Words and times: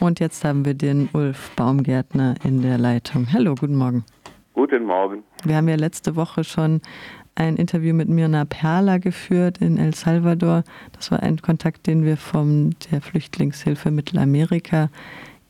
Und 0.00 0.20
jetzt 0.20 0.44
haben 0.44 0.64
wir 0.64 0.74
den 0.74 1.08
Ulf 1.12 1.50
Baumgärtner 1.56 2.36
in 2.44 2.62
der 2.62 2.78
Leitung. 2.78 3.32
Hallo, 3.32 3.56
guten 3.56 3.74
Morgen. 3.74 4.04
Guten 4.54 4.84
Morgen. 4.84 5.24
Wir 5.44 5.56
haben 5.56 5.68
ja 5.68 5.74
letzte 5.74 6.14
Woche 6.14 6.44
schon 6.44 6.80
ein 7.34 7.56
Interview 7.56 7.94
mit 7.94 8.08
Mirna 8.08 8.44
Perla 8.44 8.98
geführt 8.98 9.58
in 9.58 9.76
El 9.76 9.94
Salvador. 9.94 10.62
Das 10.92 11.10
war 11.10 11.22
ein 11.22 11.42
Kontakt, 11.42 11.88
den 11.88 12.04
wir 12.04 12.16
von 12.16 12.76
der 12.90 13.00
Flüchtlingshilfe 13.00 13.90
Mittelamerika 13.90 14.88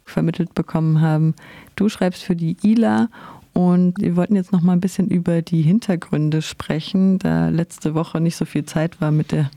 vermittelt 0.06 0.54
bekommen 0.54 1.02
haben. 1.02 1.34
Du 1.76 1.90
schreibst 1.90 2.24
für 2.24 2.36
die 2.36 2.56
ILA 2.62 3.08
und 3.52 4.00
wir 4.00 4.16
wollten 4.16 4.36
jetzt 4.36 4.52
noch 4.52 4.62
mal 4.62 4.72
ein 4.72 4.80
bisschen 4.80 5.08
über 5.08 5.42
die 5.42 5.62
Hintergründe 5.62 6.40
sprechen, 6.40 7.18
da 7.18 7.48
letzte 7.50 7.94
Woche 7.94 8.20
nicht 8.20 8.36
so 8.36 8.46
viel 8.46 8.64
Zeit 8.64 9.00
war 9.00 9.10
mit 9.10 9.32
der 9.32 9.50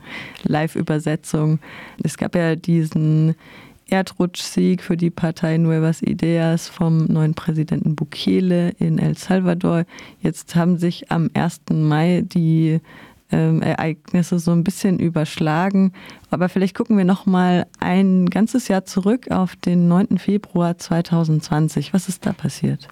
Live-Übersetzung. 0.44 1.60
Es 2.04 2.18
gab 2.18 2.36
ja 2.36 2.56
diesen 2.56 3.36
Erdrutschsieg 3.92 4.82
für 4.82 4.96
die 4.96 5.10
Partei 5.10 5.58
Nuevas 5.58 6.02
Ideas 6.02 6.70
vom 6.70 7.06
neuen 7.06 7.36
Präsidenten 7.36 7.96
Bukele 7.96 8.72
in 8.80 8.98
El 8.98 9.16
Salvador. 9.16 9.84
Jetzt 10.20 10.56
haben 10.56 10.78
sich 10.78 11.12
am 11.12 11.30
1. 11.34 11.62
Mai 11.72 12.24
die 12.24 12.80
ähm, 13.32 13.62
Ereignisse 13.62 14.40
so 14.40 14.52
ein 14.52 14.64
bisschen 14.64 15.00
überschlagen. 15.00 15.94
Aber 16.30 16.50
vielleicht 16.50 16.76
gucken 16.76 16.98
wir 16.98 17.06
noch 17.06 17.26
mal 17.26 17.66
ein 17.80 18.28
ganzes 18.28 18.68
Jahr 18.68 18.86
zurück 18.86 19.30
auf 19.30 19.56
den 19.56 19.88
9. 19.88 20.18
Februar 20.18 20.78
2020. 20.78 21.94
Was 21.94 22.08
ist 22.08 22.26
da 22.26 22.34
passiert? 22.34 22.88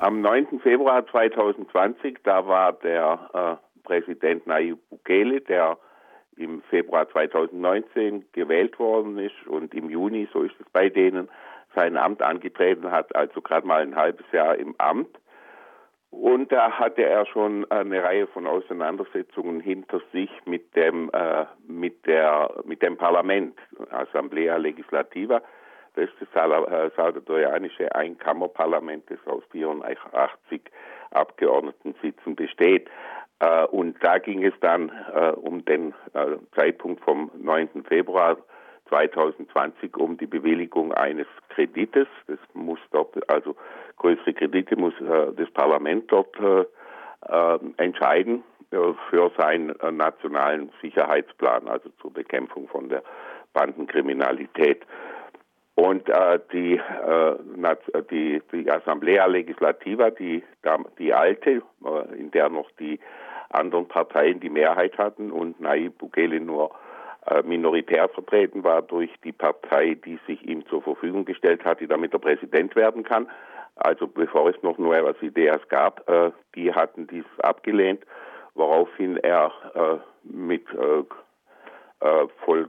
Am 0.00 0.20
9. 0.20 0.60
Februar 0.60 1.06
2020, 1.06 2.18
da 2.24 2.46
war 2.46 2.72
der 2.72 3.60
äh, 3.62 3.82
Präsident 3.84 4.46
Nayib 4.46 4.78
Bukele, 4.90 5.40
der 5.40 5.78
im 6.36 6.62
Februar 6.62 7.08
2019 7.08 8.26
gewählt 8.32 8.78
worden 8.78 9.18
ist 9.18 9.46
und 9.46 9.74
im 9.74 9.90
Juni, 9.90 10.28
so 10.32 10.42
ist 10.42 10.54
es 10.60 10.68
bei 10.72 10.88
denen, 10.88 11.28
sein 11.74 11.96
Amt 11.96 12.22
angetreten 12.22 12.90
hat, 12.90 13.14
also 13.14 13.40
gerade 13.40 13.66
mal 13.66 13.82
ein 13.82 13.96
halbes 13.96 14.26
Jahr 14.32 14.56
im 14.56 14.74
Amt. 14.78 15.18
Und 16.10 16.52
da 16.52 16.70
hatte 16.70 17.02
er 17.02 17.26
schon 17.26 17.68
eine 17.72 18.02
Reihe 18.02 18.28
von 18.28 18.46
Auseinandersetzungen 18.46 19.58
hinter 19.58 20.00
sich 20.12 20.30
mit 20.44 20.76
dem, 20.76 21.10
äh, 21.12 21.44
mit 21.66 22.06
der, 22.06 22.54
mit 22.64 22.82
dem 22.82 22.96
Parlament, 22.96 23.58
Assemblea 23.90 24.56
Legislativa. 24.56 25.42
Das 25.96 26.04
ist 26.04 26.14
das 26.20 26.28
äh, 26.34 26.90
salvadorianische 26.96 27.92
Einkammerparlament, 27.94 29.10
das 29.10 29.18
aus 29.26 29.42
84 29.50 30.62
Abgeordneten-Sitzen 31.10 32.36
besteht. 32.36 32.88
Äh, 33.44 33.64
und 33.66 33.96
da 34.02 34.18
ging 34.18 34.44
es 34.44 34.54
dann 34.60 34.90
äh, 35.14 35.30
um 35.30 35.64
den 35.64 35.94
äh, 36.14 36.36
Zeitpunkt 36.54 37.02
vom 37.04 37.30
9. 37.36 37.84
Februar 37.88 38.36
2020 38.88 39.96
um 39.96 40.16
die 40.16 40.26
Bewilligung 40.26 40.92
eines 40.92 41.26
Kredites. 41.50 42.06
Das 42.26 42.38
muss 42.54 42.78
dort, 42.90 43.16
also 43.30 43.56
größere 43.96 44.34
Kredite 44.34 44.76
muss 44.76 44.92
das 45.00 45.50
Parlament 45.52 46.12
dort 46.12 46.36
entscheiden 47.78 48.44
für 48.70 49.32
seinen 49.38 49.74
nationalen 49.96 50.70
Sicherheitsplan, 50.82 51.66
also 51.66 51.88
zur 52.02 52.12
Bekämpfung 52.12 52.68
von 52.68 52.90
der 52.90 53.02
Bandenkriminalität. 53.54 54.84
Und 55.76 56.08
äh, 56.08 56.38
die, 56.52 56.74
äh, 56.74 57.36
die, 58.10 58.42
die 58.52 58.70
Assemblea 58.70 59.26
Legislativa, 59.26 60.10
die, 60.10 60.42
die 60.98 61.14
alte, 61.14 61.62
in 62.16 62.30
der 62.30 62.50
noch 62.50 62.70
die 62.78 63.00
anderen 63.54 63.88
Parteien 63.88 64.40
die 64.40 64.50
Mehrheit 64.50 64.96
hatten 64.98 65.30
und 65.30 65.60
Nayib 65.60 65.98
Bukele 65.98 66.40
nur 66.40 66.70
äh, 67.26 67.42
minoritär 67.42 68.08
vertreten 68.08 68.64
war 68.64 68.82
durch 68.82 69.10
die 69.24 69.32
Partei, 69.32 69.96
die 70.04 70.18
sich 70.26 70.46
ihm 70.46 70.66
zur 70.66 70.82
Verfügung 70.82 71.24
gestellt 71.24 71.64
hatte, 71.64 71.88
damit 71.88 72.12
er 72.12 72.18
Präsident 72.18 72.76
werden 72.76 73.02
kann. 73.02 73.28
Also 73.76 74.06
bevor 74.06 74.50
es 74.50 74.62
noch 74.62 74.78
Nuevas 74.78 75.16
Ideas 75.22 75.60
gab, 75.68 76.08
äh, 76.08 76.32
die 76.54 76.72
hatten 76.72 77.06
dies 77.06 77.24
abgelehnt, 77.38 78.04
woraufhin 78.54 79.16
er 79.16 79.52
äh, 79.74 79.96
mit 80.22 80.66
äh, 80.74 81.04
äh, 82.06 82.28
voll 82.44 82.68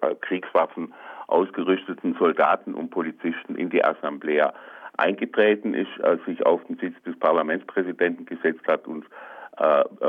äh, 0.00 0.14
Kriegswaffen 0.20 0.92
ausgerüsteten 1.28 2.14
Soldaten 2.18 2.74
und 2.74 2.90
Polizisten 2.90 3.56
in 3.56 3.70
die 3.70 3.82
Assemblea 3.82 4.52
eingetreten 4.98 5.72
ist, 5.72 5.88
sich 6.26 6.44
auf 6.44 6.62
den 6.64 6.76
Sitz 6.76 6.94
des 7.04 7.18
Parlamentspräsidenten 7.18 8.26
gesetzt 8.26 8.66
hat 8.68 8.86
und 8.86 9.06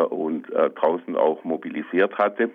und 0.09 0.49
äh, 0.51 0.69
draußen 0.69 1.15
auch 1.17 1.43
mobilisiert 1.43 2.17
hatte 2.17 2.49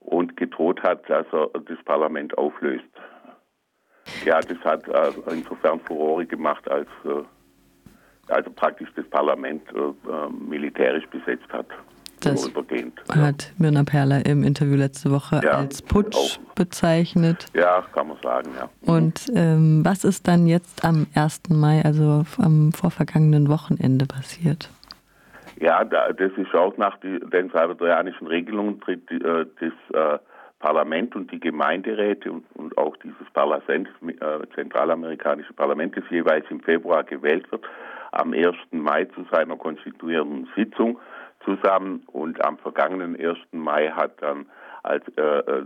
und 0.00 0.36
gedroht 0.36 0.82
hat, 0.82 1.08
dass 1.08 1.26
er 1.32 1.48
das 1.60 1.78
Parlament 1.84 2.36
auflöst. 2.36 2.84
Ja, 4.24 4.40
das 4.40 4.58
hat 4.64 4.82
insofern 5.30 5.78
Furore 5.80 6.26
gemacht, 6.26 6.68
als 6.68 6.88
also 8.28 8.50
praktisch 8.50 8.88
das 8.96 9.06
Parlament 9.08 9.62
militärisch 10.48 11.06
besetzt 11.08 11.52
hat. 11.52 11.66
Das 12.20 12.50
hat 13.08 13.52
Mirna 13.56 13.82
Perla 13.84 14.18
im 14.18 14.42
Interview 14.44 14.76
letzte 14.76 15.10
Woche 15.10 15.40
ja, 15.42 15.52
als 15.52 15.80
Putsch 15.80 16.16
auch. 16.16 16.54
bezeichnet. 16.54 17.46
Ja, 17.54 17.82
kann 17.92 18.08
man 18.08 18.18
sagen, 18.22 18.50
ja. 18.56 18.68
Und 18.92 19.30
ähm, 19.34 19.84
was 19.84 20.04
ist 20.04 20.28
dann 20.28 20.46
jetzt 20.46 20.84
am 20.84 21.06
1. 21.14 21.42
Mai, 21.48 21.82
also 21.82 22.24
am 22.38 22.72
vorvergangenen 22.72 23.48
Wochenende 23.48 24.06
passiert? 24.06 24.70
Ja, 25.60 25.84
da, 25.84 26.10
das 26.12 26.32
ist 26.38 26.54
auch 26.54 26.76
nach 26.78 26.96
den 27.00 27.50
salvadorianischen 27.50 28.26
Regelungen 28.26 28.80
tritt 28.80 29.10
äh, 29.10 29.44
das 29.60 29.72
äh, 29.92 30.18
Parlament 30.58 31.14
und 31.14 31.30
die 31.30 31.38
Gemeinderäte 31.38 32.32
und, 32.32 32.78
auch 32.78 32.96
dieses 32.96 33.30
Parlament, 33.34 33.88
äh, 34.06 34.46
zentralamerikanische 34.54 35.52
Parlament, 35.52 35.96
das 35.98 36.04
jeweils 36.08 36.46
im 36.50 36.60
Februar 36.60 37.04
gewählt 37.04 37.50
wird, 37.52 37.62
am 38.12 38.32
1. 38.32 38.56
Mai 38.70 39.04
zu 39.04 39.26
seiner 39.30 39.56
konstituierenden 39.56 40.48
Sitzung 40.56 40.98
zusammen 41.44 42.04
und 42.06 42.42
am 42.42 42.56
vergangenen 42.56 43.14
1. 43.20 43.36
Mai 43.52 43.88
hat 43.88 44.22
dann 44.22 44.46
als 44.82 45.04
äh, 45.18 45.22
äh, 45.22 45.64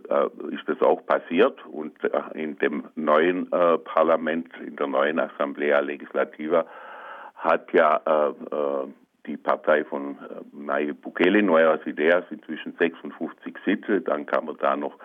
ist 0.51 0.67
das 0.67 0.81
auch 0.83 1.07
passiert 1.07 1.65
und 1.67 1.93
in 2.35 2.59
dem 2.59 2.85
neuen 2.97 3.51
äh, 3.53 3.79
Parlament, 3.79 4.49
in 4.59 4.75
der 4.75 4.89
neuen 4.89 5.21
Assemblea 5.21 5.79
Legislativa 5.79 6.65
hat 7.37 7.73
ja 7.73 8.01
die 9.27 9.37
Partei 9.37 9.85
von 9.85 10.13
äh, 10.13 10.43
Nayib 10.53 11.03
Bukele, 11.03 11.43
Nuevas 11.43 11.87
Ideas, 11.87 12.25
inzwischen 12.31 12.75
56 12.79 13.57
Sitze. 13.65 14.01
Dann 14.01 14.27
kann 14.27 14.45
man 14.45 14.57
da 14.59 14.77
noch 14.77 14.99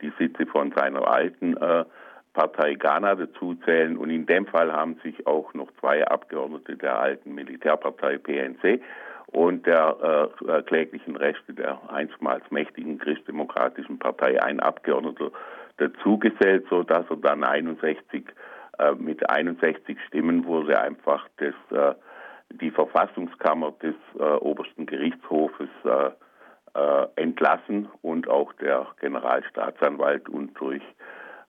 die 0.00 0.12
Sitze 0.18 0.46
von 0.46 0.72
seiner 0.72 1.06
alten 1.06 1.56
äh, 1.56 1.84
Partei 2.32 2.74
Ghana 2.74 3.14
dazuzählen. 3.14 3.96
Und 3.96 4.10
in 4.10 4.26
dem 4.26 4.46
Fall 4.46 4.72
haben 4.72 4.96
sich 5.02 5.26
auch 5.26 5.52
noch 5.54 5.68
zwei 5.80 6.06
Abgeordnete 6.06 6.76
der 6.76 6.98
alten 6.98 7.34
Militärpartei 7.34 8.18
PNC 8.18 8.80
und 9.26 9.66
der 9.66 10.30
äh, 10.46 10.62
kläglichen 10.62 11.16
Rechte 11.16 11.52
der 11.54 11.78
einstmals 11.90 12.42
mächtigen 12.50 12.98
christdemokratischen 12.98 13.98
Partei 13.98 14.42
ein 14.42 14.60
Abgeordneter 14.60 15.30
dazugesellt, 15.76 16.66
sodass 16.68 17.06
er 17.08 17.16
dann 17.16 17.44
61 17.44 18.24
äh, 18.78 18.92
mit 18.96 19.28
61 19.28 19.98
Stimmen 20.08 20.44
wurde 20.44 20.80
einfach 20.80 21.28
das 21.38 21.54
äh, 21.70 21.94
die 22.50 22.70
Verfassungskammer 22.70 23.72
des 23.82 23.94
äh, 24.18 24.22
obersten 24.22 24.86
Gerichtshofes 24.86 25.68
äh, 25.84 26.10
äh, 26.74 27.06
entlassen 27.16 27.88
und 28.02 28.28
auch 28.28 28.52
der 28.54 28.86
Generalstaatsanwalt 29.00 30.28
und 30.28 30.54
durch 30.58 30.82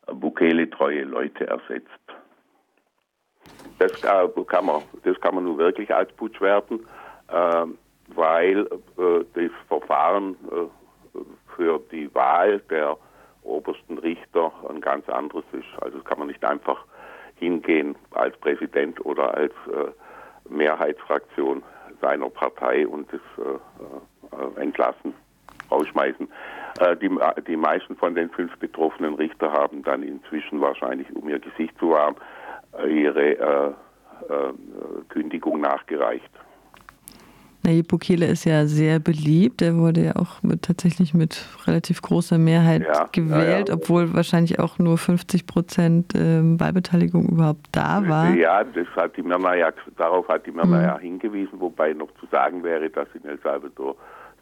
Bukele 0.08 0.70
treue 0.70 1.04
Leute 1.04 1.48
ersetzt. 1.48 1.90
Das 3.80 3.92
äh, 4.04 4.28
kann 4.48 4.66
man, 4.66 4.82
das 5.04 5.20
kann 5.22 5.36
man 5.36 5.44
nun 5.46 5.58
wirklich 5.58 5.94
als 5.94 6.12
Putsch 6.14 6.40
werten, 6.42 6.80
äh, 7.28 7.66
weil 8.16 8.68
äh, 8.98 9.26
das 9.34 9.52
Verfahren 9.68 10.36
für 11.56 11.80
die 11.92 12.14
Wahl 12.16 12.60
der 12.70 12.98
obersten 13.44 13.98
Richter 13.98 14.52
ein 14.70 14.82
ganz 14.82 15.08
anderes 15.10 15.46
ist. 15.52 15.68
Also 15.82 16.00
kann 16.00 16.20
man 16.20 16.28
nicht 16.28 16.44
einfach 16.44 16.86
hingehen 17.36 17.96
als 18.12 18.38
Präsident 18.38 19.04
oder 19.06 19.34
als 19.36 19.54
äh, 19.68 19.92
Mehrheitsfraktion 20.50 21.64
seiner 22.02 22.30
Partei 22.30 22.88
und 22.88 23.08
das 23.12 23.22
äh, 23.38 24.58
äh, 24.60 24.62
entlassen, 24.62 25.14
rausschmeißen. 25.70 26.28
Äh, 26.80 26.98
die, 26.98 27.10
die 27.48 27.58
meisten 27.58 27.96
von 27.96 28.16
den 28.16 28.30
fünf 28.30 28.58
betroffenen 28.58 29.14
Richter 29.16 29.52
haben 29.52 29.84
dann 29.84 30.04
inzwischen 30.04 30.62
wahrscheinlich, 30.62 31.08
um 31.16 31.30
ihr 31.30 31.40
Gesicht 31.40 31.78
zu 31.80 31.92
wahren, 31.92 32.16
ihre 32.88 33.38
äh, 33.38 33.68
äh, 34.30 34.54
Kündigung 35.10 35.62
nachgereicht. 35.62 36.32
Nayib 37.64 37.90
Bukele 37.90 38.26
ist 38.26 38.46
ja 38.46 38.66
sehr 38.66 39.00
beliebt. 39.00 39.62
Er 39.62 39.76
wurde 39.78 40.04
ja 40.06 40.16
auch 40.16 40.42
mit, 40.42 40.64
tatsächlich 40.64 41.14
mit 41.14 41.46
relativ 41.68 42.02
großer 42.02 42.38
Mehrheit 42.38 42.84
ja, 42.84 43.08
gewählt, 43.12 43.70
ja, 43.70 43.76
ja. 43.76 43.80
obwohl 43.80 44.14
wahrscheinlich 44.14 44.60
auch 44.60 44.80
nur 44.80 44.98
50 44.98 45.46
Prozent 45.46 46.14
ähm, 46.16 46.60
Wahlbeteiligung 46.60 47.30
überhaupt 47.30 47.68
da 47.72 48.08
war. 48.08 48.34
Ja, 48.34 48.64
das 48.64 48.88
hat 48.96 49.16
die 49.16 49.22
Mirna 49.22 49.56
ja, 49.56 49.72
darauf 49.98 50.28
hat 50.28 50.46
die 50.46 50.52
Mirna 50.52 50.78
mhm. 50.78 50.84
ja 50.84 50.98
hingewiesen, 50.98 51.60
wobei 51.60 51.94
noch 51.94 52.10
zu 52.20 52.26
sagen 52.32 52.64
wäre, 52.64 52.90
dass 52.90 53.08
in 53.14 53.30
El 53.30 53.40
Salvador 53.44 53.96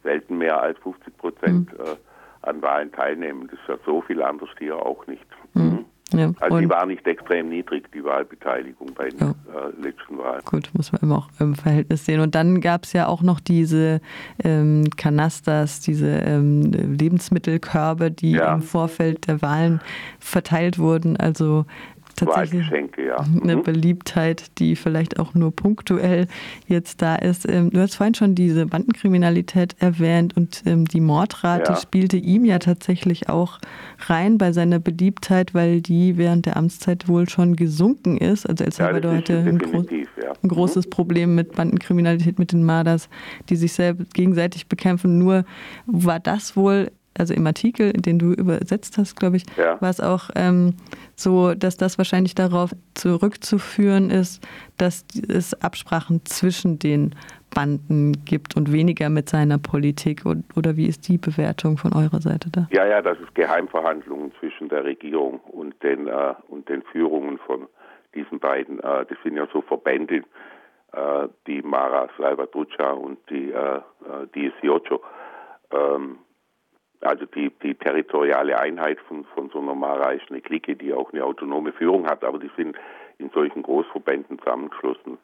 selten 0.04 0.38
mehr 0.38 0.62
als 0.62 0.77
50 0.80 1.18
Prozent 1.18 1.74
mhm. 1.74 1.80
äh, 1.80 2.48
an 2.48 2.62
Wahlen 2.62 2.92
teilnehmen. 2.92 3.50
Das 3.51 3.60
ist 3.60 3.68
ja 3.68 3.75
so 3.86 4.01
viel 4.01 4.22
anders 4.22 4.50
hier 4.57 4.75
auch 4.77 5.06
nicht. 5.07 5.25
Ja, 6.13 6.31
also 6.39 6.59
die 6.59 6.69
war 6.69 6.85
nicht 6.85 7.06
extrem 7.06 7.50
niedrig, 7.50 7.91
die 7.91 8.03
Wahlbeteiligung 8.03 8.94
bei 8.95 9.09
den 9.09 9.19
ja. 9.19 9.29
äh, 9.29 9.81
letzten 9.81 10.17
Wahlen. 10.17 10.41
Gut, 10.45 10.69
muss 10.73 10.91
man 10.91 11.01
immer 11.01 11.17
auch 11.17 11.29
im 11.39 11.56
Verhältnis 11.56 12.06
sehen. 12.06 12.19
Und 12.19 12.35
dann 12.35 12.61
gab 12.61 12.83
es 12.83 12.94
ja 12.94 13.07
auch 13.07 13.21
noch 13.21 13.39
diese 13.39 14.01
ähm, 14.44 14.89
Kanasters, 14.97 15.81
diese 15.81 16.07
ähm, 16.07 16.71
Lebensmittelkörbe, 16.71 18.11
die 18.11 18.31
ja. 18.31 18.56
im 18.56 18.61
Vorfeld 18.61 19.27
der 19.27 19.41
Wahlen 19.41 19.81
verteilt 20.19 20.79
wurden. 20.79 21.17
Also 21.17 21.65
tatsächlich 22.15 22.69
ja. 22.97 23.17
eine 23.17 23.57
mhm. 23.57 23.63
Beliebtheit, 23.63 24.57
die 24.59 24.75
vielleicht 24.75 25.19
auch 25.19 25.33
nur 25.33 25.56
punktuell 25.56 26.27
jetzt 26.67 27.01
da 27.01 27.15
ist. 27.15 27.47
Ähm, 27.47 27.69
du 27.69 27.79
hast 27.79 27.95
vorhin 27.95 28.15
schon 28.15 28.35
diese 28.35 28.65
Bandenkriminalität 28.65 29.75
erwähnt 29.79 30.35
und 30.35 30.63
ähm, 30.65 30.85
die 30.85 31.01
Mordrate 31.01 31.73
ja. 31.73 31.77
spielte 31.77 32.17
ihm 32.17 32.45
ja 32.45 32.59
tatsächlich 32.59 33.29
auch 33.29 33.59
rein 34.07 34.38
bei 34.38 34.51
seiner 34.51 34.79
Beliebtheit, 34.79 35.53
weil 35.53 35.81
die 35.81 36.17
während 36.17 36.45
der 36.45 36.57
Amtszeit 36.57 37.07
wohl 37.07 37.29
schon 37.29 37.56
gesunken 37.56 38.17
ist. 38.17 38.47
Also 38.47 38.63
El 38.63 38.71
Salvador 38.71 39.13
ja, 39.13 39.17
hatte 39.19 39.38
ein, 39.39 39.57
gro 39.57 39.79
ein, 39.79 40.50
großes 40.50 40.85
mhm. 40.85 40.89
Problem 40.89 41.35
mit 41.35 41.55
Bandenkriminalität, 41.55 42.39
mit 42.39 42.51
den 42.51 42.63
Mardas, 42.63 43.09
die 43.50 43.55
sich 43.55 43.73
selbst 43.73 44.13
gegenseitig 44.13 44.67
bekämpfen. 44.67 45.17
Nur 45.17 45.45
war 45.85 46.19
das 46.19 46.55
wohl 46.55 46.91
also 47.19 47.33
im 47.33 47.45
Artikel, 47.45 47.94
den 47.94 48.19
du 48.19 48.33
übersetzt 48.33 48.98
hast, 48.98 49.16
glaube 49.16 49.38
ich, 49.38 49.44
ja. 49.57 49.80
war 49.81 49.89
es 49.89 50.00
auch 50.00 50.30
ähm, 50.36 50.75
so, 51.16 51.54
dass 51.54 51.77
das 51.77 51.98
wahrscheinlich 51.98 52.36
darauf 52.36 52.71
zurückzuführen 52.94 54.10
ist, 54.10 54.45
dass 54.77 55.06
es 55.27 55.54
Absprachen 55.62 56.25
zwischen 56.25 56.80
den 56.80 57.16
Banden 57.54 58.24
gibt 58.25 58.56
und 58.56 58.71
weniger 58.71 59.10
mit 59.10 59.30
seiner 59.30 59.57
Politik. 59.57 60.24
Oder 60.56 60.77
wie 60.77 60.88
ist 60.88 61.07
die 61.07 61.18
Bewertung 61.18 61.77
von 61.77 61.94
eurer 61.94 62.21
Seite 62.21 62.50
da? 62.51 62.68
Ja, 62.71 62.86
ja, 62.86 63.01
das 63.01 63.19
ist 63.19 63.33
Geheimverhandlungen 63.36 64.31
zwischen 64.39 64.69
der 64.69 64.83
Regierung 64.83 65.39
und 65.39 65.81
den, 65.83 66.07
äh, 66.07 66.33
und 66.48 66.69
den 66.69 66.83
Führungen 66.83 67.39
von 67.39 67.68
diesen 68.15 68.39
beiden. 68.39 68.80
Äh, 68.80 69.06
das 69.06 69.18
sind 69.24 69.36
ja 69.36 69.48
so 69.51 69.62
Verbände, 69.62 70.24
äh, 70.94 71.27
die 71.48 71.62
Mara 71.62 72.10
Salvatrucha 72.18 72.92
und 72.92 73.18
die, 73.30 73.51
äh, 73.51 73.77
äh 73.77 73.81
die 74.36 74.51
18. 74.63 75.00
Ähm, 75.72 76.18
also 77.09 77.25
die, 77.25 77.50
die 77.63 77.73
territoriale 77.73 78.59
Einheit 78.59 79.00
von, 79.07 79.25
von 79.33 79.50
so 79.50 79.59
einer 79.59 79.73
Mara 79.73 80.11
ist 80.11 80.29
eine 80.29 80.41
Clique, 80.41 80.75
die 80.75 80.94
auch 80.94 81.11
eine 81.11 81.25
autonome 81.25 81.71
Führung 81.73 82.06
hat, 82.06 82.23
aber 82.23 82.38
die 82.38 82.51
sind 82.56 82.77
in 83.17 83.31
solchen 83.31 83.63
Großverbänden 83.63 84.38
zusammengeschlossen. 84.38 85.17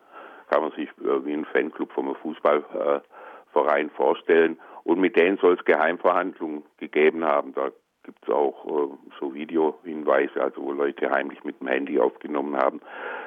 Kann 0.49 0.61
man 0.63 0.71
sich 0.71 0.89
wie 0.97 1.33
ein 1.33 1.45
Fanclub 1.45 1.95
einem 1.97 2.15
Fußballverein 2.15 3.91
vorstellen. 3.91 4.57
Und 4.83 4.99
mit 4.99 5.15
denen 5.15 5.37
soll 5.37 5.53
es 5.53 5.65
Geheimverhandlungen 5.65 6.63
gegeben 6.77 7.23
haben. 7.23 7.53
Da 7.53 7.69
gibt 8.03 8.27
es 8.27 8.33
auch 8.33 8.65
äh, 8.65 8.95
so 9.19 9.33
Videohinweise, 9.33 10.41
also 10.41 10.63
wo 10.63 10.71
Leute 10.71 11.09
heimlich 11.11 11.43
mit 11.43 11.59
dem 11.59 11.67
Handy 11.67 11.99
aufgenommen 11.99 12.57
haben, 12.57 12.81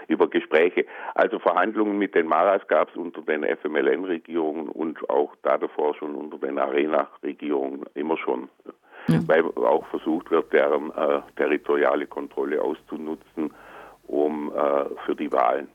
über 0.08 0.28
Gespräche. 0.28 0.87
Also 1.14 1.38
Verhandlungen 1.38 1.99
mit 1.99 2.14
den 2.14 2.26
Maras 2.26 2.66
gab 2.66 2.90
es 2.90 2.96
unter 2.96 3.22
den 3.22 3.44
FMLN-Regierungen 3.44 4.69
und 4.69 5.08
auch 5.08 5.34
da 5.43 5.56
davor 5.58 5.94
schon 5.94 6.14
unter 6.14 6.38
den 6.38 6.58
Arena-Regierungen 6.58 7.84
immer 7.94 8.16
schon. 8.19 8.49
Ja. 9.06 9.20
Weil 9.26 9.44
auch 9.44 9.87
versucht 9.87 10.31
wird, 10.31 10.52
deren 10.52 10.90
äh, 10.90 11.20
territoriale 11.37 12.06
Kontrolle 12.06 12.60
auszunutzen, 12.60 13.55
um 14.06 14.52
äh, 14.52 14.84
für 15.06 15.14
die 15.14 15.31
Wahlen 15.32 15.69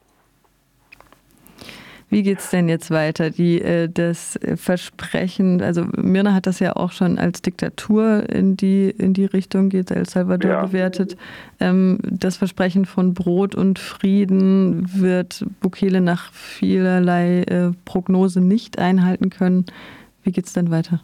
wie 2.13 2.23
geht 2.23 2.39
es 2.39 2.51
denn 2.51 2.69
jetzt 2.69 2.91
weiter? 2.91 3.31
Die, 3.31 3.61
äh, 3.61 3.89
das 3.89 4.39
Versprechen, 4.55 5.61
also 5.61 5.83
Mirna 5.97 6.33
hat 6.33 6.47
das 6.47 6.59
ja 6.59 6.75
auch 6.75 6.91
schon 6.91 7.17
als 7.17 7.41
Diktatur 7.41 8.29
in 8.29 8.55
die, 8.55 8.89
in 8.91 9.13
die 9.13 9.25
Richtung 9.25 9.69
geht, 9.69 9.91
El 9.91 10.05
Salvador 10.05 10.51
ja. 10.51 10.65
bewertet. 10.65 11.17
Ähm, 11.59 11.97
das 12.03 12.37
Versprechen 12.37 12.85
von 12.85 13.13
Brot 13.13 13.55
und 13.55 13.79
Frieden 13.79 14.85
wird 14.93 15.43
Bukele 15.59 16.01
nach 16.01 16.31
vielerlei 16.31 17.41
äh, 17.41 17.71
Prognose 17.85 18.41
nicht 18.41 18.77
einhalten 18.77 19.29
können. 19.29 19.65
Wie 20.23 20.31
geht 20.31 20.45
es 20.45 20.53
denn 20.53 20.71
weiter? 20.71 20.99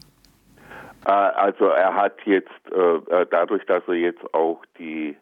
Äh, 1.06 1.12
also 1.12 1.66
er 1.66 1.96
hat 1.96 2.18
jetzt, 2.26 2.50
äh, 2.72 3.22
äh, 3.22 3.26
dadurch, 3.30 3.66
dass 3.66 3.84
er 3.88 3.96
jetzt 3.96 4.34
auch 4.34 4.62
die 4.78 5.18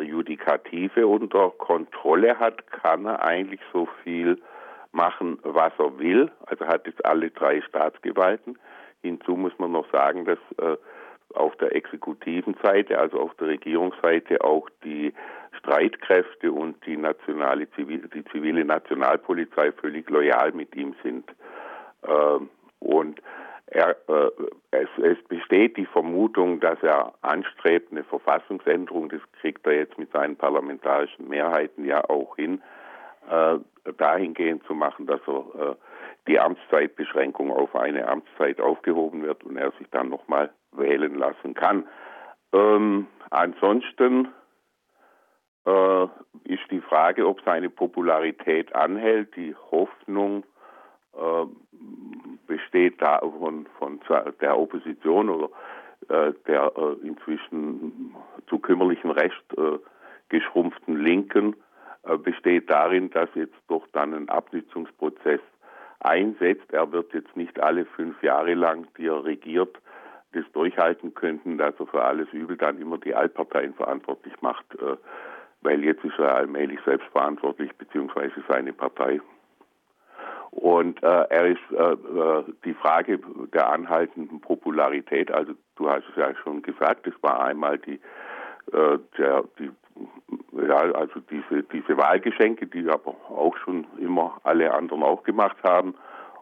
Judikative 0.00 1.06
unter 1.06 1.50
Kontrolle 1.50 2.38
hat, 2.38 2.70
kann 2.70 3.04
er 3.04 3.22
eigentlich 3.22 3.60
so 3.72 3.88
viel 4.02 4.40
machen, 4.92 5.38
was 5.42 5.72
er 5.78 5.98
will. 5.98 6.30
Also 6.46 6.66
hat 6.66 6.86
jetzt 6.86 7.04
alle 7.04 7.30
drei 7.30 7.60
Staatsgewalten. 7.62 8.58
Hinzu 9.02 9.36
muss 9.36 9.52
man 9.58 9.72
noch 9.72 9.90
sagen, 9.92 10.24
dass 10.24 10.38
äh, 10.58 10.76
auf 11.34 11.54
der 11.56 11.74
exekutiven 11.74 12.56
Seite, 12.62 12.98
also 12.98 13.20
auf 13.20 13.34
der 13.34 13.48
Regierungsseite, 13.48 14.42
auch 14.42 14.68
die 14.84 15.12
Streitkräfte 15.58 16.52
und 16.52 16.84
die 16.86 16.96
nationale 16.96 17.70
Zivil, 17.72 18.08
die 18.14 18.24
zivile 18.26 18.64
Nationalpolizei 18.64 19.72
völlig 19.72 20.08
loyal 20.08 20.52
mit 20.52 20.74
ihm 20.74 20.94
sind. 21.02 21.28
Äh, 22.02 22.38
und 22.80 23.20
er, 23.66 23.96
äh, 24.08 24.30
es, 24.70 24.88
es, 25.02 25.22
besteht 25.28 25.76
die 25.76 25.86
Vermutung, 25.86 26.60
dass 26.60 26.82
er 26.82 27.12
anstrebt, 27.20 27.92
eine 27.92 28.04
Verfassungsänderung, 28.04 29.10
das 29.10 29.20
kriegt 29.40 29.66
er 29.66 29.74
jetzt 29.74 29.98
mit 29.98 30.10
seinen 30.12 30.36
parlamentarischen 30.36 31.28
Mehrheiten 31.28 31.84
ja 31.84 32.02
auch 32.08 32.36
hin, 32.36 32.62
dahingehend 33.96 34.64
zu 34.64 34.74
machen, 34.74 35.06
dass 35.06 35.20
er 35.26 35.70
äh, 35.70 35.74
die 36.26 36.38
Amtszeitbeschränkung 36.38 37.50
auf 37.50 37.74
eine 37.74 38.06
Amtszeit 38.06 38.60
aufgehoben 38.60 39.22
wird 39.22 39.44
und 39.44 39.56
er 39.56 39.72
sich 39.72 39.88
dann 39.90 40.08
nochmal 40.08 40.50
wählen 40.72 41.14
lassen 41.14 41.54
kann. 41.54 41.86
Ähm, 42.52 43.06
ansonsten 43.30 44.28
äh, 45.64 46.04
ist 46.44 46.70
die 46.70 46.80
Frage, 46.80 47.26
ob 47.26 47.40
seine 47.42 47.70
Popularität 47.70 48.74
anhält. 48.74 49.34
Die 49.36 49.54
Hoffnung 49.70 50.44
äh, 51.14 51.46
besteht 52.46 53.00
da 53.00 53.20
von, 53.20 53.66
von 53.78 54.00
der 54.40 54.58
Opposition 54.58 55.30
oder 55.30 55.48
äh, 56.08 56.32
der 56.46 56.72
äh, 56.76 57.06
inzwischen 57.06 58.14
zu 58.48 58.58
kümmerlichen 58.58 59.10
Recht 59.10 59.44
äh, 59.56 59.78
geschrumpften 60.28 60.96
Linken, 61.02 61.54
äh, 61.54 61.67
besteht 62.22 62.70
darin, 62.70 63.10
dass 63.10 63.28
jetzt 63.34 63.56
doch 63.68 63.86
dann 63.92 64.14
ein 64.14 64.28
Abnützungsprozess 64.28 65.40
einsetzt. 66.00 66.72
Er 66.72 66.90
wird 66.92 67.12
jetzt 67.12 67.36
nicht 67.36 67.60
alle 67.60 67.84
fünf 67.84 68.22
Jahre 68.22 68.54
lang, 68.54 68.86
die 68.96 69.06
er 69.06 69.24
regiert, 69.24 69.78
das 70.32 70.44
durchhalten 70.52 71.14
könnten, 71.14 71.58
dass 71.58 71.74
er 71.78 71.86
für 71.86 72.02
alles 72.02 72.28
Übel 72.32 72.56
dann 72.56 72.80
immer 72.80 72.98
die 72.98 73.14
Altparteien 73.14 73.74
verantwortlich 73.74 74.34
macht, 74.40 74.66
äh, 74.74 74.96
weil 75.62 75.82
jetzt 75.84 76.04
ist 76.04 76.18
er 76.18 76.34
allmählich 76.34 76.80
selbst 76.84 77.08
verantwortlich, 77.08 77.72
beziehungsweise 77.76 78.42
seine 78.48 78.72
Partei. 78.72 79.20
Und 80.50 81.02
äh, 81.02 81.24
er 81.28 81.46
ist 81.46 81.60
äh, 81.72 81.92
äh, 81.92 82.44
die 82.64 82.74
Frage 82.74 83.20
der 83.52 83.70
anhaltenden 83.70 84.40
Popularität, 84.40 85.30
also 85.30 85.52
du 85.76 85.88
hast 85.90 86.04
es 86.10 86.16
ja 86.16 86.34
schon 86.42 86.62
gesagt, 86.62 87.06
es 87.06 87.14
war 87.22 87.44
einmal 87.44 87.78
die, 87.78 88.00
äh, 88.72 88.98
der, 89.18 89.44
die 89.58 89.70
ja, 90.52 90.76
also 90.76 91.20
diese, 91.30 91.62
diese 91.64 91.96
Wahlgeschenke, 91.96 92.66
die 92.66 92.88
aber 92.88 93.14
auch 93.28 93.56
schon 93.58 93.86
immer 93.98 94.40
alle 94.44 94.72
anderen 94.72 95.02
auch 95.02 95.22
gemacht 95.22 95.56
haben. 95.62 95.94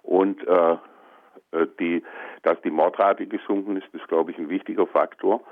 Und 0.03 0.47
äh, 0.47 0.73
äh, 1.53 1.67
die, 1.81 2.03
dass 2.43 2.61
die 2.63 2.71
Mordrate 2.71 3.27
gesunken 3.27 3.77
ist, 3.77 3.87
ist, 3.93 4.09
glaube 4.09 4.31
ich, 4.31 4.39
ein 4.39 4.49
wichtiger 4.49 4.87
Faktor. 4.87 5.43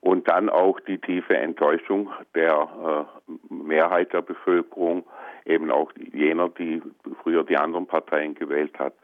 Und 0.00 0.28
dann 0.28 0.48
auch 0.50 0.80
die 0.80 0.98
tiefe 0.98 1.36
Enttäuschung 1.36 2.10
der 2.34 3.06
äh, 3.18 3.54
Mehrheit 3.54 4.12
der 4.12 4.22
Bevölkerung, 4.22 5.04
eben 5.44 5.70
auch 5.70 5.92
jener, 6.12 6.48
die 6.48 6.82
früher 7.22 7.44
die 7.44 7.56
anderen 7.56 7.86
Parteien 7.86 8.34
gewählt 8.34 8.76
hat, 8.78 8.94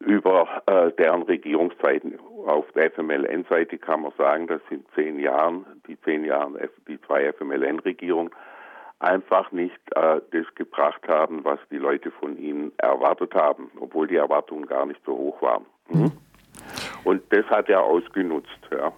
über 0.00 0.62
äh, 0.66 0.90
deren 0.92 1.22
Regierungszeiten. 1.22 2.18
Auf 2.46 2.64
der 2.72 2.90
FMLN-Seite 2.90 3.78
kann 3.78 4.02
man 4.02 4.12
sagen, 4.16 4.46
dass 4.46 4.60
in 4.70 4.84
zehn 4.94 5.18
Jahren, 5.20 5.66
die 5.86 6.00
zehn 6.00 6.24
Jahre, 6.24 6.70
die 6.88 7.00
zwei 7.02 7.30
FMLN-Regierungen 7.32 8.30
einfach 8.98 9.52
nicht 9.52 9.78
äh, 9.94 10.20
das 10.30 10.54
gebracht 10.54 11.06
haben, 11.06 11.44
was 11.44 11.58
die 11.70 11.78
Leute 11.78 12.10
von 12.10 12.38
ihnen 12.38 12.72
erwartet 12.78 13.34
haben, 13.34 13.70
obwohl 13.78 14.06
die 14.06 14.16
Erwartungen 14.16 14.66
gar 14.66 14.86
nicht 14.86 15.00
so 15.04 15.12
hoch 15.12 15.42
waren. 15.42 15.66
Mhm. 15.88 16.12
Und 17.04 17.22
das 17.30 17.44
hat 17.46 17.68
er 17.68 17.82
ausgenutzt. 17.82 18.68
Ja. 18.70 18.92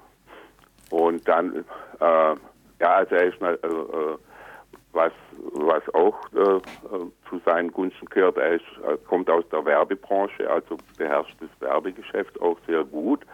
Und 0.90 1.26
dann, 1.26 1.64
äh, 2.00 2.35
ja, 2.80 2.94
also 2.94 3.14
er 3.14 3.25
ist, 3.28 3.40
äh, 3.42 3.54
äh 3.54 4.18
was, 4.93 5.13
was 5.55 5.83
auch 5.95 6.19
äh, 6.33 6.61
zu 7.29 7.41
seinen 7.45 7.73
Gunsten 7.73 8.07
gehört, 8.07 8.37
er 8.37 8.55
ist, 8.55 8.65
kommt 9.09 9.31
aus 9.31 9.49
der 9.51 9.65
Werbebranche, 9.65 10.51
also 10.51 10.77
beherrscht 10.99 11.37
das 11.41 11.51
Werbegeschäft 11.61 12.41
auch 12.41 12.59
sehr 12.67 12.85
gut. 12.85 13.25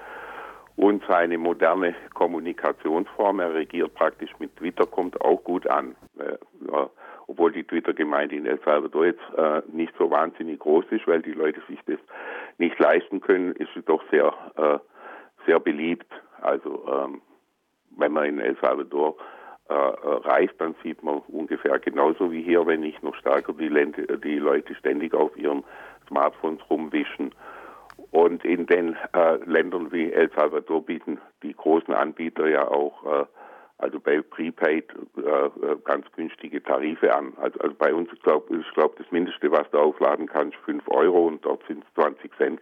Und 0.78 1.02
seine 1.08 1.38
moderne 1.38 1.92
Kommunikationsform, 2.14 3.40
er 3.40 3.52
regiert 3.52 3.92
praktisch 3.94 4.30
mit 4.38 4.56
Twitter, 4.56 4.86
kommt 4.86 5.20
auch 5.20 5.42
gut 5.42 5.66
an. 5.66 5.96
Äh, 6.20 6.38
ja, 6.70 6.88
obwohl 7.26 7.50
die 7.50 7.64
Twitter-Gemeinde 7.64 8.36
in 8.36 8.46
El 8.46 8.60
Salvador 8.64 9.06
jetzt 9.06 9.20
äh, 9.36 9.60
nicht 9.72 9.92
so 9.98 10.08
wahnsinnig 10.08 10.60
groß 10.60 10.84
ist, 10.90 11.08
weil 11.08 11.20
die 11.20 11.32
Leute 11.32 11.60
sich 11.68 11.80
das 11.86 11.98
nicht 12.58 12.78
leisten 12.78 13.20
können, 13.20 13.56
ist 13.56 13.70
sie 13.74 13.82
doch 13.82 14.02
sehr, 14.12 14.32
äh, 14.56 14.78
sehr 15.46 15.58
beliebt. 15.58 16.06
Also 16.40 16.86
ähm, 16.86 17.22
wenn 17.96 18.12
man 18.12 18.26
in 18.26 18.38
El 18.38 18.56
Salvador 18.62 19.16
äh, 19.68 19.72
reist, 19.72 20.54
dann 20.58 20.74
sieht 20.82 21.02
man 21.02 21.18
ungefähr 21.28 21.78
genauso 21.78 22.30
wie 22.32 22.42
hier, 22.42 22.66
wenn 22.66 22.80
nicht 22.80 23.02
noch 23.02 23.14
stärker 23.16 23.52
die, 23.52 23.68
Lente, 23.68 24.18
die 24.18 24.38
Leute 24.38 24.74
ständig 24.74 25.14
auf 25.14 25.36
ihren 25.36 25.64
Smartphones 26.08 26.60
rumwischen. 26.70 27.34
Und 28.10 28.44
in 28.44 28.66
den 28.66 28.96
äh, 29.12 29.36
Ländern 29.44 29.92
wie 29.92 30.12
El 30.12 30.30
Salvador 30.34 30.84
bieten 30.84 31.20
die 31.42 31.54
großen 31.54 31.92
Anbieter 31.92 32.48
ja 32.48 32.66
auch, 32.66 33.04
äh, 33.04 33.26
also 33.78 34.00
bei 34.00 34.22
Prepaid, 34.22 34.86
äh, 35.16 35.20
äh 35.20 35.76
ganz 35.84 36.06
günstige 36.16 36.62
Tarife 36.62 37.14
an. 37.14 37.34
Also, 37.36 37.60
also 37.60 37.74
bei 37.78 37.92
uns, 37.92 38.08
ich 38.12 38.22
glaube, 38.22 38.56
ich 38.56 38.66
das 38.74 39.10
Mindeste, 39.10 39.50
was 39.50 39.70
du 39.70 39.78
aufladen 39.78 40.26
kannst, 40.26 40.56
5 40.64 40.88
Euro 40.88 41.26
und 41.26 41.44
dort 41.44 41.62
sind 41.66 41.84
es 41.84 42.02
20 42.02 42.34
Cent 42.36 42.60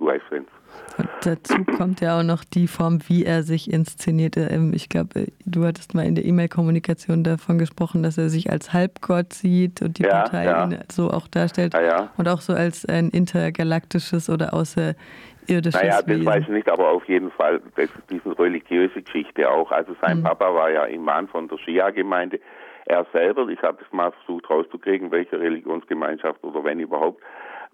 US-Fans. 0.00 0.48
Und 0.96 1.08
dazu 1.22 1.64
kommt 1.76 2.00
ja 2.00 2.18
auch 2.18 2.22
noch 2.22 2.44
die 2.44 2.66
Form, 2.66 3.00
wie 3.08 3.24
er 3.24 3.42
sich 3.42 3.72
inszeniert. 3.72 4.36
Ähm, 4.36 4.72
ich 4.74 4.88
glaube, 4.88 5.26
du 5.46 5.64
hattest 5.64 5.94
mal 5.94 6.04
in 6.04 6.14
der 6.14 6.24
E-Mail-Kommunikation 6.24 7.24
davon 7.24 7.58
gesprochen, 7.58 8.02
dass 8.02 8.18
er 8.18 8.28
sich 8.28 8.50
als 8.50 8.72
Halbgott 8.72 9.32
sieht 9.32 9.80
und 9.80 9.98
die 9.98 10.02
ja, 10.02 10.22
Partei 10.22 10.44
ja. 10.44 10.68
so 10.90 11.10
auch 11.10 11.28
darstellt. 11.28 11.74
Ja, 11.74 12.10
und 12.16 12.28
auch 12.28 12.40
so 12.40 12.52
als 12.52 12.84
ein 12.86 13.10
intergalaktisches 13.10 14.28
oder 14.28 14.54
außerirdisches 14.54 15.74
Naja, 15.74 16.02
das 16.02 16.06
Wesen. 16.06 16.26
weiß 16.26 16.42
ich 16.42 16.48
nicht, 16.48 16.68
aber 16.68 16.90
auf 16.90 17.08
jeden 17.08 17.30
Fall, 17.30 17.60
das 17.76 17.84
ist 17.84 18.10
diese 18.10 18.38
religiöse 18.38 19.02
Geschichte 19.02 19.48
auch. 19.48 19.70
Also 19.70 19.94
sein 20.00 20.18
mhm. 20.18 20.24
Papa 20.24 20.52
war 20.52 20.70
ja 20.70 20.84
Imam 20.84 21.28
von 21.28 21.48
der 21.48 21.58
Schia-Gemeinde. 21.58 22.40
Er 22.86 23.06
selber, 23.12 23.46
ich 23.48 23.60
habe 23.62 23.78
es 23.84 23.92
mal 23.92 24.12
versucht 24.12 24.48
rauszukriegen, 24.48 25.10
welche 25.10 25.38
Religionsgemeinschaft 25.38 26.42
oder 26.42 26.64
wenn 26.64 26.80
überhaupt, 26.80 27.22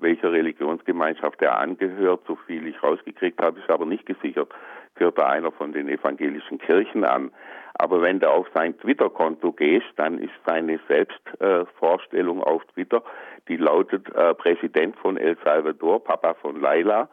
welcher 0.05 0.31
Religionsgemeinschaft 0.31 1.43
er 1.43 1.59
angehört. 1.59 2.21
So 2.29 2.37
viel 2.47 2.69
ich 2.69 2.81
rausgekriegt 2.81 3.43
habe, 3.43 3.59
ist 3.59 3.69
aber 3.69 3.87
nicht 3.87 4.07
gesichert. 4.07 4.55
Gehört 4.95 5.19
er 5.19 5.31
einer 5.31 5.51
von 5.51 5.73
den 5.73 5.89
evangelischen 5.89 6.59
Kirchen 6.59 7.05
an. 7.05 7.33
Aber 7.77 8.01
wenn 8.03 8.21
du 8.21 8.31
auf 8.31 8.47
sein 8.55 8.79
Twitter-Konto 8.79 9.51
gehst, 9.51 9.87
dann 9.97 10.19
ist 10.19 10.35
seine 10.47 10.79
Selbstvorstellung 10.87 12.39
äh, 12.39 12.45
auf 12.45 12.65
Twitter, 12.67 13.03
die 13.49 13.57
lautet 13.57 14.09
äh, 14.15 14.33
Präsident 14.35 14.97
von 14.97 15.17
El 15.17 15.37
Salvador, 15.43 16.05
Papa 16.05 16.35
von 16.35 16.61
Laila 16.61 17.09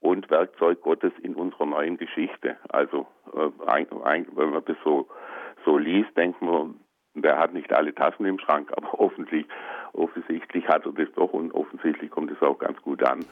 und 0.00 0.30
Werkzeug 0.30 0.80
Gottes 0.80 1.12
in 1.22 1.34
unserer 1.34 1.66
neuen 1.66 1.98
Geschichte. 1.98 2.56
Also 2.70 3.06
äh, 3.34 3.50
ein, 3.66 3.86
ein, 4.04 4.26
wenn 4.34 4.50
man 4.50 4.64
das 4.64 4.76
so, 4.84 5.06
so 5.66 5.76
liest, 5.76 6.16
denkt 6.16 6.40
man, 6.40 6.76
der 7.22 7.38
hat 7.38 7.54
nicht 7.54 7.72
alle 7.72 7.94
Tassen 7.94 8.26
im 8.26 8.38
Schrank, 8.38 8.70
aber 8.76 9.00
offensichtlich, 9.00 9.46
offensichtlich 9.92 10.66
hat 10.68 10.86
er 10.86 10.92
das 10.92 11.08
doch 11.14 11.32
und 11.32 11.52
offensichtlich 11.52 12.10
kommt 12.10 12.30
es 12.30 12.40
auch 12.42 12.58
ganz 12.58 12.80
gut 12.82 13.02
an. 13.02 13.24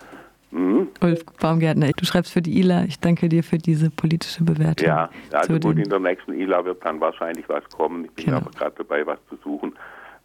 Mhm. 0.50 0.88
Ulf 1.02 1.24
Baumgärtner, 1.40 1.90
du 1.96 2.04
schreibst 2.04 2.32
für 2.32 2.40
die 2.40 2.60
ILA. 2.60 2.84
Ich 2.84 3.00
danke 3.00 3.28
dir 3.28 3.42
für 3.42 3.58
diese 3.58 3.90
politische 3.90 4.44
Bewertung. 4.44 4.86
Ja, 4.86 5.10
also 5.32 5.58
gut, 5.58 5.76
in 5.76 5.88
der 5.88 5.98
nächsten 5.98 6.32
ILA 6.32 6.64
wird 6.64 6.84
dann 6.84 7.00
wahrscheinlich 7.00 7.48
was 7.48 7.68
kommen. 7.70 8.04
Ich 8.04 8.12
bin 8.12 8.24
genau. 8.26 8.36
aber 8.36 8.50
gerade 8.50 8.74
dabei, 8.78 9.04
was 9.04 9.18
zu 9.28 9.36
suchen 9.42 9.74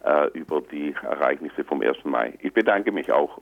äh, 0.04 0.28
über 0.38 0.60
die 0.60 0.94
Ereignisse 1.02 1.64
vom 1.64 1.82
1. 1.82 2.04
Mai. 2.04 2.34
Ich 2.40 2.52
bedanke 2.52 2.92
mich 2.92 3.10
auch. 3.10 3.38